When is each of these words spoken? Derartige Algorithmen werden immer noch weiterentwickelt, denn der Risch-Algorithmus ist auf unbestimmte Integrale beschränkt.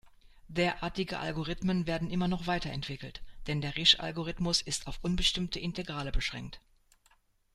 Derartige 0.47 1.19
Algorithmen 1.19 1.85
werden 1.85 2.09
immer 2.09 2.27
noch 2.27 2.47
weiterentwickelt, 2.47 3.21
denn 3.45 3.61
der 3.61 3.77
Risch-Algorithmus 3.77 4.63
ist 4.63 4.87
auf 4.87 4.97
unbestimmte 5.03 5.59
Integrale 5.59 6.11
beschränkt. 6.11 6.59